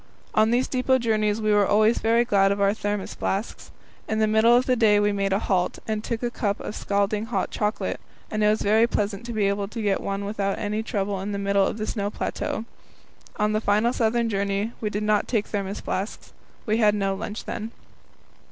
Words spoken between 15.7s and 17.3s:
flasks. We had no